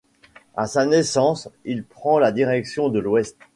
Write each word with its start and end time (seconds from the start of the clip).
À 0.57 0.65
sa 0.65 0.87
naissance, 0.87 1.47
il 1.63 1.83
prend 1.83 2.17
la 2.17 2.31
direction 2.31 2.89
de 2.89 2.97
l'ouest. 2.97 3.37